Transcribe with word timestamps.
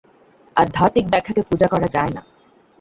আধ্যাত্মিক 0.55 1.05
ব্যাখ্যাকে 1.09 1.41
পূজা 1.49 1.67
করা 1.67 1.87
যায় 1.87 2.11
না। 2.15 2.21